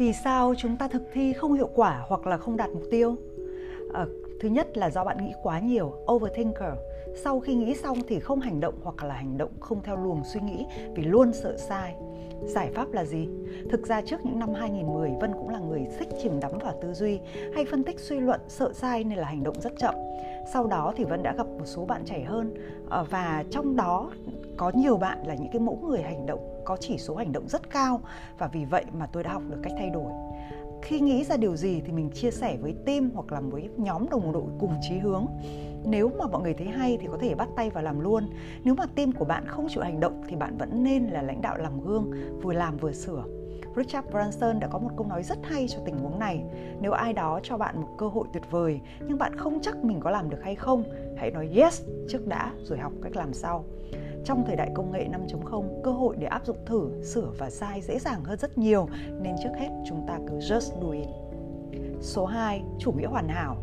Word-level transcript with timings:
vì 0.00 0.12
sao 0.12 0.54
chúng 0.56 0.76
ta 0.76 0.88
thực 0.88 1.02
thi 1.12 1.32
không 1.32 1.52
hiệu 1.52 1.70
quả 1.74 2.04
hoặc 2.08 2.26
là 2.26 2.36
không 2.36 2.56
đạt 2.56 2.70
mục 2.70 2.82
tiêu 2.90 3.16
à, 3.92 4.06
thứ 4.40 4.48
nhất 4.48 4.76
là 4.76 4.90
do 4.90 5.04
bạn 5.04 5.24
nghĩ 5.24 5.32
quá 5.42 5.60
nhiều 5.60 5.92
overthinker 6.12 6.72
sau 7.16 7.40
khi 7.40 7.54
nghĩ 7.54 7.74
xong 7.74 7.98
thì 8.08 8.20
không 8.20 8.40
hành 8.40 8.60
động 8.60 8.74
hoặc 8.82 9.04
là 9.04 9.14
hành 9.14 9.38
động 9.38 9.50
không 9.60 9.82
theo 9.82 9.96
luồng 9.96 10.24
suy 10.24 10.40
nghĩ 10.40 10.66
vì 10.94 11.02
luôn 11.02 11.32
sợ 11.32 11.56
sai 11.56 11.94
Giải 12.44 12.70
pháp 12.74 12.92
là 12.92 13.04
gì? 13.04 13.28
Thực 13.70 13.86
ra 13.86 14.00
trước 14.00 14.16
những 14.24 14.38
năm 14.38 14.54
2010, 14.54 15.10
Vân 15.20 15.32
cũng 15.32 15.48
là 15.48 15.58
người 15.58 15.86
thích 15.98 16.08
chìm 16.22 16.40
đắm 16.40 16.50
vào 16.60 16.74
tư 16.82 16.92
duy 16.92 17.20
hay 17.54 17.64
phân 17.64 17.84
tích 17.84 18.00
suy 18.00 18.20
luận, 18.20 18.40
sợ 18.48 18.72
sai 18.72 19.04
nên 19.04 19.18
là 19.18 19.28
hành 19.28 19.42
động 19.42 19.60
rất 19.60 19.72
chậm. 19.78 19.94
Sau 20.52 20.66
đó 20.66 20.92
thì 20.96 21.04
Vân 21.04 21.22
đã 21.22 21.34
gặp 21.36 21.46
một 21.46 21.64
số 21.64 21.84
bạn 21.84 22.02
trẻ 22.04 22.24
hơn 22.26 22.54
ờ, 22.88 23.06
và 23.10 23.44
trong 23.50 23.76
đó 23.76 24.10
có 24.56 24.72
nhiều 24.74 24.96
bạn 24.96 25.18
là 25.26 25.34
những 25.34 25.50
cái 25.52 25.60
mẫu 25.60 25.78
người 25.88 26.02
hành 26.02 26.26
động 26.26 26.59
có 26.70 26.76
chỉ 26.80 26.98
số 26.98 27.14
hành 27.14 27.32
động 27.32 27.48
rất 27.48 27.70
cao 27.70 28.00
và 28.38 28.46
vì 28.46 28.64
vậy 28.64 28.84
mà 28.98 29.06
tôi 29.06 29.22
đã 29.22 29.32
học 29.32 29.42
được 29.50 29.58
cách 29.62 29.72
thay 29.78 29.90
đổi 29.90 30.12
khi 30.82 31.00
nghĩ 31.00 31.24
ra 31.24 31.36
điều 31.36 31.56
gì 31.56 31.82
thì 31.86 31.92
mình 31.92 32.10
chia 32.10 32.30
sẻ 32.30 32.56
với 32.60 32.74
team 32.86 33.10
hoặc 33.14 33.32
là 33.32 33.40
với 33.40 33.68
nhóm 33.76 34.08
đồng 34.10 34.32
đội 34.32 34.44
cùng 34.60 34.74
chí 34.88 34.98
hướng 34.98 35.26
nếu 35.84 36.10
mà 36.18 36.26
mọi 36.26 36.42
người 36.42 36.54
thấy 36.54 36.66
hay 36.66 36.98
thì 37.00 37.06
có 37.10 37.18
thể 37.20 37.34
bắt 37.34 37.48
tay 37.56 37.70
vào 37.70 37.84
làm 37.84 38.00
luôn 38.00 38.30
nếu 38.64 38.74
mà 38.74 38.86
team 38.94 39.12
của 39.12 39.24
bạn 39.24 39.46
không 39.46 39.68
chịu 39.70 39.82
hành 39.82 40.00
động 40.00 40.22
thì 40.28 40.36
bạn 40.36 40.58
vẫn 40.58 40.84
nên 40.84 41.06
là 41.06 41.22
lãnh 41.22 41.42
đạo 41.42 41.56
làm 41.56 41.80
gương 41.80 42.10
vừa 42.42 42.52
làm 42.52 42.76
vừa 42.76 42.92
sửa 42.92 43.24
Richard 43.76 44.08
Branson 44.10 44.60
đã 44.60 44.68
có 44.68 44.78
một 44.78 44.90
câu 44.96 45.06
nói 45.06 45.22
rất 45.22 45.38
hay 45.42 45.68
cho 45.68 45.78
tình 45.84 45.98
huống 45.98 46.18
này. 46.18 46.44
Nếu 46.80 46.92
ai 46.92 47.12
đó 47.12 47.40
cho 47.42 47.56
bạn 47.56 47.80
một 47.80 47.88
cơ 47.98 48.08
hội 48.08 48.26
tuyệt 48.32 48.42
vời 48.50 48.80
nhưng 49.06 49.18
bạn 49.18 49.36
không 49.36 49.60
chắc 49.62 49.84
mình 49.84 50.00
có 50.00 50.10
làm 50.10 50.30
được 50.30 50.42
hay 50.42 50.54
không, 50.54 50.84
hãy 51.16 51.30
nói 51.30 51.50
yes 51.56 51.82
trước 52.08 52.26
đã 52.26 52.52
rồi 52.62 52.78
học 52.78 52.92
cách 53.02 53.16
làm 53.16 53.32
sau. 53.32 53.64
Trong 54.24 54.44
thời 54.46 54.56
đại 54.56 54.70
công 54.74 54.92
nghệ 54.92 55.08
5.0, 55.08 55.82
cơ 55.82 55.90
hội 55.90 56.16
để 56.18 56.26
áp 56.26 56.46
dụng 56.46 56.64
thử, 56.66 57.02
sửa 57.02 57.32
và 57.38 57.50
sai 57.50 57.80
dễ 57.80 57.98
dàng 57.98 58.24
hơn 58.24 58.38
rất 58.38 58.58
nhiều. 58.58 58.88
Nên 59.20 59.34
trước 59.42 59.50
hết 59.58 59.68
chúng 59.88 60.04
ta 60.08 60.18
cứ 60.28 60.38
just 60.38 60.82
do 60.82 60.90
it. 60.90 61.08
Số 62.00 62.26
2, 62.26 62.62
chủ 62.78 62.92
nghĩa 62.92 63.06
hoàn 63.06 63.28
hảo. 63.28 63.56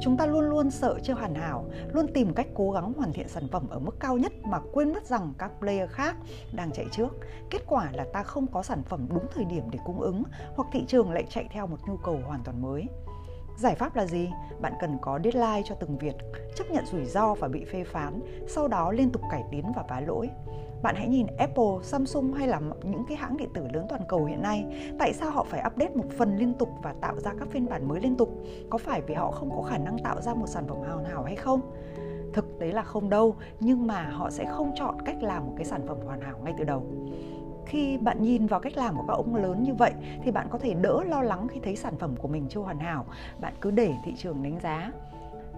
Chúng 0.00 0.16
ta 0.16 0.26
luôn 0.26 0.44
luôn 0.44 0.70
sợ 0.70 0.98
chưa 1.02 1.14
hoàn 1.14 1.34
hảo 1.34 1.64
luôn 1.92 2.06
tìm 2.14 2.34
cách 2.34 2.46
cố 2.54 2.70
gắng 2.70 2.92
hoàn 2.92 3.12
thiện 3.12 3.28
sản 3.28 3.48
phẩm 3.48 3.68
ở 3.68 3.78
mức 3.78 4.00
cao 4.00 4.18
nhất 4.18 4.32
mà 4.44 4.58
quên 4.72 4.92
mất 4.92 5.06
rằng 5.06 5.32
các 5.38 5.50
player 5.60 5.90
khác 5.90 6.16
đang 6.52 6.70
chạy 6.72 6.86
trước. 6.92 7.08
Kết 7.50 7.62
quả 7.66 7.90
là 7.92 8.04
ta 8.12 8.22
không 8.22 8.46
có 8.46 8.62
sản 8.62 8.82
phẩm 8.82 9.06
đúng 9.10 9.26
thời 9.34 9.44
điểm 9.44 9.64
để 9.70 9.78
cung 9.84 10.00
ứng 10.00 10.22
hoặc 10.56 10.68
thị 10.72 10.84
trường 10.88 11.10
lại 11.10 11.24
chạy 11.28 11.48
theo 11.50 11.66
một 11.66 11.78
nhu 11.88 11.96
cầu 11.96 12.18
hoàn 12.26 12.40
toàn 12.44 12.62
mới. 12.62 12.86
Giải 13.56 13.74
pháp 13.74 13.96
là 13.96 14.06
gì? 14.06 14.30
Bạn 14.60 14.72
cần 14.80 14.98
có 15.00 15.18
deadline 15.24 15.62
cho 15.64 15.74
từng 15.74 15.98
việc, 15.98 16.16
chấp 16.56 16.70
nhận 16.70 16.86
rủi 16.86 17.04
ro 17.04 17.34
và 17.34 17.48
bị 17.48 17.64
phê 17.64 17.84
phán, 17.84 18.20
sau 18.48 18.68
đó 18.68 18.92
liên 18.92 19.10
tục 19.10 19.22
cải 19.30 19.44
tiến 19.50 19.72
và 19.76 19.84
vá 19.88 20.00
lỗi. 20.00 20.30
Bạn 20.82 20.94
hãy 20.96 21.08
nhìn 21.08 21.26
Apple, 21.38 21.82
Samsung 21.82 22.32
hay 22.32 22.48
là 22.48 22.60
những 22.82 23.04
cái 23.08 23.16
hãng 23.16 23.36
điện 23.36 23.48
tử 23.54 23.68
lớn 23.72 23.86
toàn 23.88 24.02
cầu 24.08 24.24
hiện 24.24 24.42
nay, 24.42 24.64
tại 24.98 25.12
sao 25.12 25.30
họ 25.30 25.44
phải 25.44 25.62
update 25.66 25.94
một 25.94 26.06
phần 26.18 26.36
liên 26.36 26.54
tục 26.54 26.68
và 26.82 26.94
tạo 27.00 27.20
ra 27.20 27.32
các 27.38 27.48
phiên 27.50 27.68
bản 27.68 27.88
mới 27.88 28.00
liên 28.00 28.16
tục? 28.16 28.42
Có 28.70 28.78
phải 28.78 29.00
vì 29.00 29.14
họ 29.14 29.30
không 29.30 29.50
có 29.56 29.62
khả 29.62 29.78
năng 29.78 29.98
tạo 29.98 30.20
ra 30.20 30.34
một 30.34 30.46
sản 30.46 30.68
phẩm 30.68 30.76
hoàn 30.78 31.04
hảo 31.04 31.22
hay 31.22 31.36
không? 31.36 31.60
Thực 32.32 32.58
tế 32.60 32.72
là 32.72 32.82
không 32.82 33.10
đâu, 33.10 33.36
nhưng 33.60 33.86
mà 33.86 34.02
họ 34.02 34.30
sẽ 34.30 34.44
không 34.44 34.72
chọn 34.74 35.02
cách 35.04 35.22
làm 35.22 35.46
một 35.46 35.52
cái 35.56 35.64
sản 35.64 35.86
phẩm 35.86 35.98
hoàn 36.06 36.20
hảo 36.20 36.38
ngay 36.44 36.54
từ 36.58 36.64
đầu 36.64 36.86
khi 37.66 37.98
bạn 37.98 38.22
nhìn 38.22 38.46
vào 38.46 38.60
cách 38.60 38.76
làm 38.76 38.96
của 38.96 39.04
các 39.08 39.14
ông 39.14 39.34
lớn 39.34 39.62
như 39.62 39.74
vậy 39.74 39.92
thì 40.22 40.30
bạn 40.30 40.46
có 40.50 40.58
thể 40.58 40.74
đỡ 40.74 41.02
lo 41.06 41.22
lắng 41.22 41.48
khi 41.48 41.60
thấy 41.64 41.76
sản 41.76 41.94
phẩm 41.98 42.16
của 42.16 42.28
mình 42.28 42.46
chưa 42.48 42.60
hoàn 42.60 42.78
hảo. 42.78 43.06
Bạn 43.40 43.52
cứ 43.60 43.70
để 43.70 43.94
thị 44.04 44.14
trường 44.16 44.42
đánh 44.42 44.58
giá. 44.62 44.92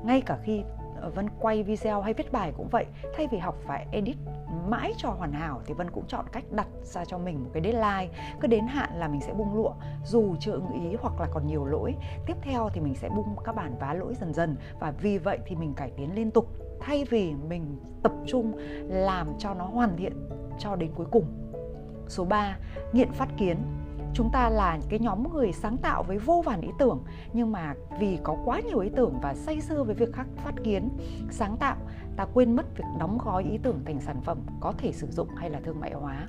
Ngay 0.04 0.20
cả 0.20 0.38
khi 0.42 0.62
ờ, 1.00 1.10
Vân 1.10 1.28
quay 1.40 1.62
video 1.62 2.00
hay 2.00 2.14
viết 2.14 2.32
bài 2.32 2.52
cũng 2.56 2.68
vậy, 2.68 2.86
Thay 3.16 3.28
vì 3.32 3.38
học 3.38 3.56
phải 3.66 3.86
edit 3.92 4.16
mãi 4.68 4.92
cho 4.96 5.10
hoàn 5.10 5.32
hảo 5.32 5.60
Thì 5.66 5.74
Vân 5.74 5.90
cũng 5.90 6.04
chọn 6.08 6.24
cách 6.32 6.44
đặt 6.50 6.66
ra 6.82 7.04
cho 7.04 7.18
mình 7.18 7.44
một 7.44 7.50
cái 7.52 7.62
deadline. 7.62 8.14
Cứ 8.40 8.48
đến 8.48 8.66
hạn 8.66 8.90
là 8.98 9.08
mình 9.08 9.20
sẽ 9.20 9.32
bung 9.32 9.54
lụa, 9.54 9.72
Dù 10.04 10.36
chưa 10.40 10.52
ưng 10.52 10.72
ý 10.72 10.96
hoặc 11.00 11.20
là 11.20 11.26
còn 11.32 11.46
nhiều 11.46 11.64
lỗi. 11.64 11.94
Tiếp 12.26 12.36
theo 12.42 12.68
thì 12.74 12.80
mình 12.80 12.94
sẽ 12.94 13.08
bung 13.08 13.36
các 13.44 13.54
bản 13.54 13.76
vá 13.80 13.94
lỗi 13.94 14.14
dần 14.20 14.34
dần 14.34 14.56
Và 14.80 14.90
vì 14.90 15.18
vậy 15.18 15.38
thì 15.46 15.56
mình 15.56 15.74
cải 15.74 15.90
tiến 15.96 16.14
liên 16.14 16.30
tục, 16.30 16.48
Thay 16.80 17.04
vì 17.10 17.34
mình 17.48 17.76
tập 18.02 18.12
trung 18.26 18.52
làm 18.88 19.28
cho 19.38 19.54
nó 19.54 19.64
hoàn 19.64 19.96
thiện 19.96 20.12
cho 20.58 20.76
đến 20.76 20.90
cuối 20.94 21.06
cùng. 21.10 21.43
Số 22.08 22.24
3, 22.24 22.56
nghiện 22.92 23.12
phát 23.12 23.28
kiến. 23.36 23.56
Chúng 24.14 24.30
ta 24.32 24.50
là 24.50 24.78
cái 24.88 24.98
nhóm 24.98 25.32
người 25.32 25.52
sáng 25.52 25.76
tạo 25.76 26.02
với 26.02 26.18
vô 26.18 26.42
vàn 26.46 26.60
ý 26.60 26.68
tưởng 26.78 27.02
nhưng 27.32 27.52
mà 27.52 27.74
vì 28.00 28.18
có 28.22 28.36
quá 28.44 28.60
nhiều 28.60 28.78
ý 28.78 28.90
tưởng 28.96 29.14
và 29.22 29.34
say 29.34 29.60
sưa 29.60 29.82
với 29.82 29.94
việc 29.94 30.12
khắc 30.12 30.26
phát 30.36 30.54
kiến, 30.64 30.88
sáng 31.30 31.56
tạo, 31.56 31.76
ta 32.16 32.26
quên 32.34 32.56
mất 32.56 32.76
việc 32.76 32.84
đóng 32.98 33.18
gói 33.24 33.44
ý 33.44 33.58
tưởng 33.62 33.80
thành 33.84 34.00
sản 34.00 34.20
phẩm 34.24 34.38
có 34.60 34.72
thể 34.78 34.92
sử 34.92 35.06
dụng 35.10 35.28
hay 35.36 35.50
là 35.50 35.60
thương 35.64 35.80
mại 35.80 35.92
hóa. 35.92 36.26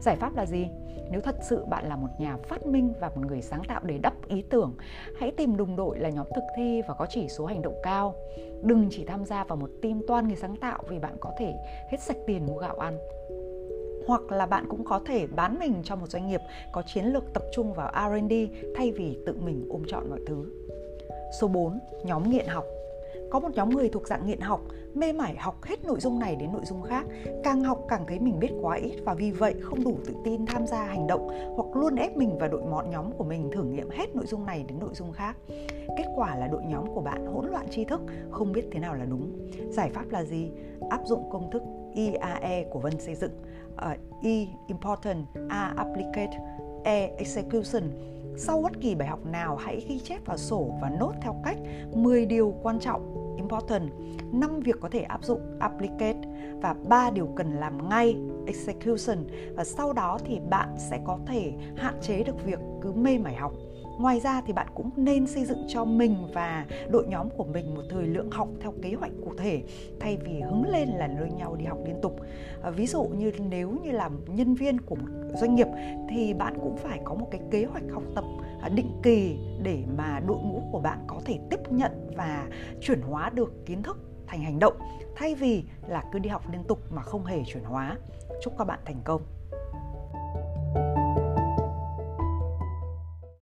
Giải 0.00 0.16
pháp 0.16 0.36
là 0.36 0.46
gì? 0.46 0.68
Nếu 1.10 1.20
thật 1.20 1.36
sự 1.42 1.64
bạn 1.64 1.88
là 1.88 1.96
một 1.96 2.08
nhà 2.18 2.36
phát 2.36 2.66
minh 2.66 2.92
và 3.00 3.08
một 3.08 3.26
người 3.26 3.42
sáng 3.42 3.62
tạo 3.68 3.80
để 3.84 3.98
đắp 3.98 4.28
ý 4.28 4.42
tưởng, 4.50 4.74
hãy 5.20 5.30
tìm 5.30 5.56
đồng 5.56 5.76
đội 5.76 5.98
là 5.98 6.08
nhóm 6.08 6.26
thực 6.34 6.44
thi 6.56 6.82
và 6.88 6.94
có 6.94 7.06
chỉ 7.10 7.28
số 7.28 7.46
hành 7.46 7.62
động 7.62 7.80
cao. 7.82 8.14
Đừng 8.62 8.88
chỉ 8.90 9.04
tham 9.04 9.24
gia 9.24 9.44
vào 9.44 9.56
một 9.56 9.70
team 9.82 10.00
toàn 10.08 10.28
người 10.28 10.36
sáng 10.36 10.56
tạo 10.56 10.82
vì 10.88 10.98
bạn 10.98 11.16
có 11.20 11.32
thể 11.38 11.54
hết 11.90 11.98
sạch 12.00 12.16
tiền 12.26 12.46
mua 12.46 12.58
gạo 12.58 12.76
ăn 12.76 12.98
hoặc 14.06 14.32
là 14.32 14.46
bạn 14.46 14.66
cũng 14.68 14.84
có 14.84 15.00
thể 15.06 15.26
bán 15.26 15.58
mình 15.58 15.74
cho 15.84 15.96
một 15.96 16.06
doanh 16.06 16.26
nghiệp 16.26 16.40
có 16.72 16.82
chiến 16.82 17.04
lược 17.04 17.24
tập 17.34 17.42
trung 17.52 17.72
vào 17.72 17.92
R&D 18.10 18.32
thay 18.76 18.92
vì 18.92 19.18
tự 19.26 19.34
mình 19.44 19.66
ôm 19.70 19.82
trọn 19.88 20.10
mọi 20.10 20.20
thứ. 20.26 20.44
Số 21.40 21.48
4, 21.48 21.78
nhóm 22.04 22.30
nghiện 22.30 22.46
học. 22.46 22.64
Có 23.34 23.40
một 23.40 23.54
nhóm 23.54 23.70
người 23.70 23.88
thuộc 23.88 24.06
dạng 24.06 24.26
nghiện 24.26 24.40
học, 24.40 24.60
mê 24.94 25.12
mải 25.12 25.36
học 25.36 25.62
hết 25.62 25.84
nội 25.84 26.00
dung 26.00 26.18
này 26.18 26.36
đến 26.36 26.52
nội 26.52 26.62
dung 26.64 26.82
khác, 26.82 27.06
càng 27.44 27.64
học 27.64 27.84
càng 27.88 28.04
thấy 28.08 28.18
mình 28.18 28.40
biết 28.40 28.50
quá 28.62 28.76
ít 28.76 28.96
và 29.04 29.14
vì 29.14 29.30
vậy 29.30 29.54
không 29.62 29.84
đủ 29.84 29.96
tự 30.06 30.14
tin 30.24 30.46
tham 30.46 30.66
gia 30.66 30.84
hành 30.84 31.06
động 31.06 31.28
hoặc 31.56 31.76
luôn 31.76 31.96
ép 31.96 32.16
mình 32.16 32.38
và 32.38 32.48
đội 32.48 32.62
mọn 32.62 32.90
nhóm 32.90 33.12
của 33.12 33.24
mình 33.24 33.50
thử 33.52 33.62
nghiệm 33.62 33.90
hết 33.90 34.16
nội 34.16 34.26
dung 34.26 34.46
này 34.46 34.64
đến 34.68 34.78
nội 34.78 34.94
dung 34.94 35.12
khác. 35.12 35.36
Kết 35.96 36.04
quả 36.16 36.36
là 36.36 36.48
đội 36.48 36.62
nhóm 36.64 36.94
của 36.94 37.00
bạn 37.00 37.26
hỗn 37.26 37.46
loạn 37.50 37.66
tri 37.70 37.84
thức, 37.84 38.00
không 38.30 38.52
biết 38.52 38.64
thế 38.72 38.80
nào 38.80 38.94
là 38.94 39.04
đúng. 39.04 39.48
Giải 39.70 39.90
pháp 39.90 40.10
là 40.10 40.24
gì? 40.24 40.50
Áp 40.90 41.00
dụng 41.04 41.30
công 41.32 41.50
thức 41.50 41.62
IAE 41.94 42.64
của 42.70 42.78
Vân 42.78 43.00
xây 43.00 43.14
dựng 43.14 43.32
uh, 43.74 43.98
E 44.22 44.46
important, 44.66 45.26
A 45.48 45.74
applicate, 45.76 46.38
E 46.84 47.06
execution. 47.16 47.82
Sau 48.36 48.60
bất 48.62 48.80
kỳ 48.80 48.94
bài 48.94 49.08
học 49.08 49.26
nào 49.26 49.56
hãy 49.56 49.84
ghi 49.88 49.98
chép 49.98 50.26
vào 50.26 50.36
sổ 50.36 50.70
và 50.82 50.90
nốt 50.90 51.12
theo 51.22 51.36
cách 51.44 51.56
10 51.92 52.26
điều 52.26 52.54
quan 52.62 52.80
trọng 52.80 53.23
important, 53.36 53.90
5 54.32 54.60
việc 54.60 54.76
có 54.80 54.88
thể 54.88 55.00
áp 55.00 55.24
dụng 55.24 55.40
applicate 55.60 56.20
và 56.62 56.74
3 56.88 57.10
điều 57.10 57.26
cần 57.36 57.52
làm 57.52 57.88
ngay 57.88 58.16
execution. 58.46 59.26
Và 59.56 59.64
sau 59.64 59.92
đó 59.92 60.18
thì 60.24 60.40
bạn 60.50 60.74
sẽ 60.78 61.00
có 61.04 61.18
thể 61.26 61.52
hạn 61.76 61.94
chế 62.00 62.22
được 62.22 62.44
việc 62.44 62.58
cứ 62.82 62.92
mê 62.92 63.18
mải 63.18 63.34
học 63.34 63.52
ngoài 63.98 64.20
ra 64.20 64.40
thì 64.46 64.52
bạn 64.52 64.66
cũng 64.74 64.90
nên 64.96 65.26
xây 65.26 65.44
dựng 65.44 65.64
cho 65.68 65.84
mình 65.84 66.16
và 66.32 66.66
đội 66.88 67.06
nhóm 67.06 67.30
của 67.30 67.44
mình 67.44 67.74
một 67.74 67.82
thời 67.90 68.06
lượng 68.06 68.30
học 68.30 68.48
theo 68.60 68.74
kế 68.82 68.94
hoạch 68.94 69.12
cụ 69.24 69.32
thể 69.38 69.62
thay 70.00 70.16
vì 70.16 70.40
hứng 70.40 70.64
lên 70.68 70.88
là 70.88 71.06
lôi 71.06 71.30
nhau 71.30 71.56
đi 71.56 71.64
học 71.64 71.78
liên 71.86 72.00
tục. 72.02 72.16
À, 72.62 72.70
ví 72.70 72.86
dụ 72.86 73.04
như 73.04 73.32
nếu 73.38 73.78
như 73.82 73.90
làm 73.90 74.20
nhân 74.26 74.54
viên 74.54 74.80
của 74.80 74.94
một 74.94 75.08
doanh 75.34 75.54
nghiệp 75.54 75.66
thì 76.10 76.34
bạn 76.34 76.54
cũng 76.62 76.76
phải 76.76 77.00
có 77.04 77.14
một 77.14 77.28
cái 77.30 77.40
kế 77.50 77.64
hoạch 77.64 77.84
học 77.92 78.02
tập 78.14 78.24
à, 78.62 78.68
định 78.68 78.90
kỳ 79.02 79.36
để 79.62 79.84
mà 79.96 80.20
đội 80.26 80.38
ngũ 80.42 80.62
của 80.72 80.80
bạn 80.80 80.98
có 81.06 81.20
thể 81.24 81.38
tiếp 81.50 81.60
nhận 81.70 82.10
và 82.16 82.48
chuyển 82.80 83.00
hóa 83.00 83.30
được 83.30 83.66
kiến 83.66 83.82
thức 83.82 83.98
thành 84.26 84.42
hành 84.42 84.58
động 84.58 84.74
thay 85.16 85.34
vì 85.34 85.64
là 85.88 86.04
cứ 86.12 86.18
đi 86.18 86.28
học 86.28 86.42
liên 86.52 86.64
tục 86.64 86.78
mà 86.90 87.02
không 87.02 87.24
hề 87.24 87.42
chuyển 87.46 87.64
hóa. 87.64 87.96
Chúc 88.42 88.54
các 88.58 88.64
bạn 88.64 88.78
thành 88.84 89.00
công! 89.04 89.22